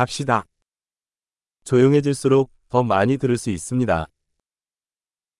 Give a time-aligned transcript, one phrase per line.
[0.00, 0.46] 갑시다.
[1.64, 4.06] 조용해질수록 더 많이 들을 수 있습니다.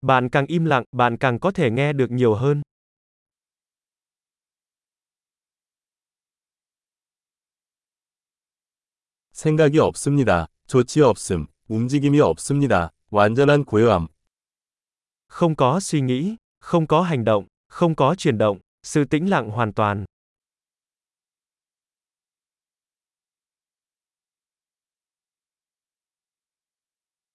[0.02, 2.62] Bạn càng im lặng, bạn càng có thể nghe được nhiều hơn.
[9.32, 10.48] 생각이 없습니다.
[10.67, 11.47] 조치 없음.
[11.69, 12.91] 움직임이 없습니다.
[13.11, 14.09] 완전한 고요함.
[15.29, 19.51] Không có suy nghĩ, không có hành động, không có chuyển động, sự tĩnh lặng
[19.51, 20.05] hoàn toàn.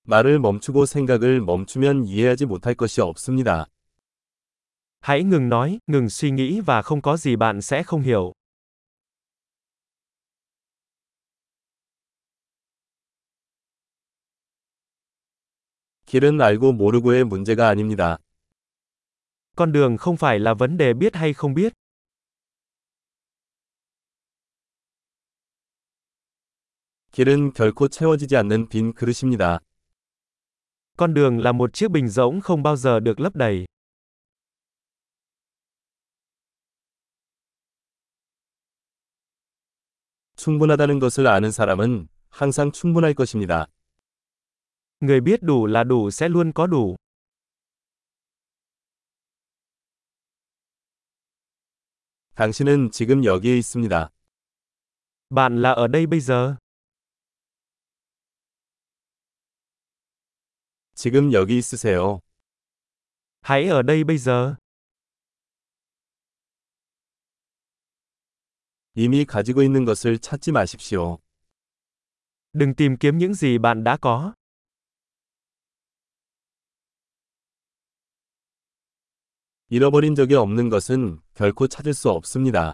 [0.05, 3.65] 말을 멈추고 생각을 멈추면 이해하지 못할 것이 없습니다.
[5.01, 8.33] Hãy ngừng nói, ngừng suy nghĩ và không có gì bạn sẽ không hiểu.
[16.05, 18.17] 길은 알고 모르고의 문제가 아닙니다.
[19.55, 21.73] Con đường không phải là vấn đề biết hay không biết.
[27.11, 29.59] 길은 결코 채워지지 않는 빈 그릇입니다.
[30.98, 33.66] Con đường là một chiếc bình rỗng không bao giờ được lấp đầy.
[40.36, 43.66] 충분하다는 것을 아는 사람은 항상 충분할 것입니다.
[45.00, 46.96] Người biết đủ là đủ sẽ luôn có đủ.
[52.34, 54.08] 당신은 지금 여기에 있습니다.
[55.30, 56.56] Bạn là ở đây bây giờ.
[60.95, 62.21] 지금 여기 있으세요.
[63.41, 64.55] Hãy ở đây bây giờ.
[68.95, 71.19] 이미 가지고 있는 것을 찾지 마십시오.
[72.53, 74.33] Đừng tìm kiếm những gì bạn đã có.
[79.67, 82.73] 잃어버린 적이 없는 것은 결코 찾을 수 없습니다.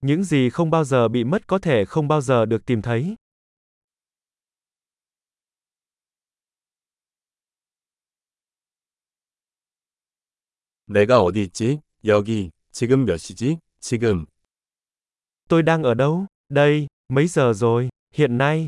[0.00, 3.16] Những gì không bao giờ bị mất có thể không bao giờ được tìm thấy.
[10.87, 11.81] 내가 어디 있지?
[12.05, 12.51] 여기.
[12.71, 13.59] 지금 몇 시지?
[13.79, 14.25] 지금.
[15.47, 16.27] Tôi đang ở đâu?
[16.49, 17.89] Đây, mấy giờ rồi?
[18.13, 18.67] Hiện nay.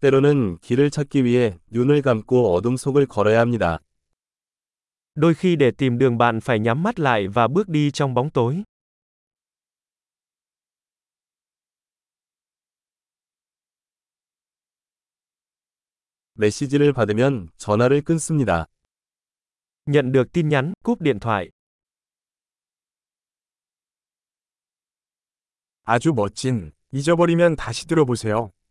[0.00, 3.78] 때로는 길을 찾기 위해 눈을 감고 어둠 속을 걸어야 합니다.
[5.14, 8.30] Đôi khi để tìm đường bạn phải nhắm mắt lại và bước đi trong bóng
[8.30, 8.62] tối.
[16.35, 18.67] 메시지를 받으면 전화를 끊습니다.
[19.87, 21.49] Nhận được tin nhắn, cúp điện thoại.
[25.83, 26.71] 아주 멋진.
[26.91, 28.55] 잊어버리면 다시 들어보세요.